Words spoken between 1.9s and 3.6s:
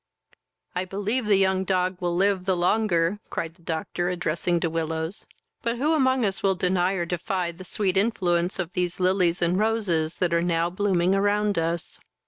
will live the longer, (cried